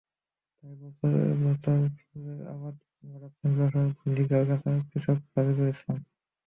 তাই 0.55 0.73
বছর 0.81 1.11
বছর 1.43 1.77
ফুলের 1.99 2.39
আবাদ 2.53 2.75
বাড়াচ্ছেন 3.03 3.49
যশোরের 3.57 3.89
ঝিকরগাছার 4.17 4.77
কৃষক 4.89 5.17
রফিকুল 5.27 5.67
ইসলাম। 5.73 5.99